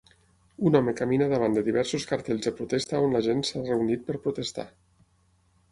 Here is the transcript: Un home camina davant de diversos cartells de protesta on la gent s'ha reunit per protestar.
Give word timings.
Un 0.69 0.77
home 0.79 0.93
camina 1.01 1.27
davant 1.33 1.57
de 1.57 1.63
diversos 1.67 2.07
cartells 2.13 2.49
de 2.49 2.55
protesta 2.61 3.03
on 3.09 3.15
la 3.19 3.23
gent 3.29 3.45
s'ha 3.51 3.65
reunit 3.69 4.07
per 4.11 4.21
protestar. 4.27 4.69